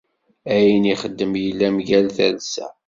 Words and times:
Ayen 0.53 0.89
ixeddem 0.93 1.33
yella 1.43 1.67
mgal 1.75 2.07
talsa. 2.15 2.67